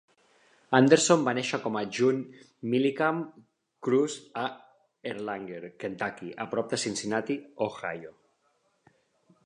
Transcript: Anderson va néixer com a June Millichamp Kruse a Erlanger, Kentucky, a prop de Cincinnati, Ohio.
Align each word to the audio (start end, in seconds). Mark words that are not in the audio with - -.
Anderson 0.77 1.25
va 1.27 1.33
néixer 1.37 1.59
com 1.65 1.75
a 1.81 1.83
June 1.97 2.71
Millichamp 2.71 3.19
Kruse 3.89 4.33
a 4.45 4.47
Erlanger, 5.13 5.61
Kentucky, 5.85 6.35
a 6.47 6.49
prop 6.55 6.75
de 6.75 6.85
Cincinnati, 6.87 7.39
Ohio. 7.71 8.17